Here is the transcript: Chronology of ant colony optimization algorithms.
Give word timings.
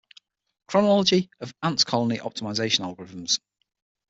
Chronology 0.67 1.29
of 1.41 1.53
ant 1.61 1.85
colony 1.85 2.17
optimization 2.17 2.79
algorithms. 2.79 3.37